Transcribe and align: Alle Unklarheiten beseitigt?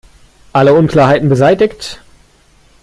Alle 0.51 0.73
Unklarheiten 0.73 1.29
beseitigt? 1.29 2.01